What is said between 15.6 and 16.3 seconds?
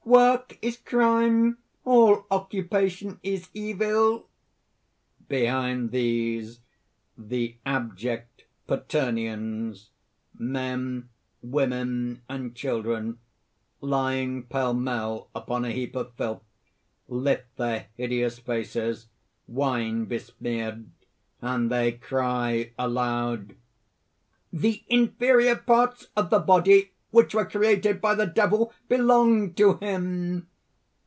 a heap of